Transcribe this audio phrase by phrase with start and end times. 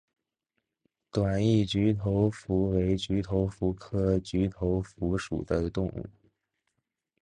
[1.11, 6.07] 短翼菊头蝠为菊头蝠科菊头蝠属的动物。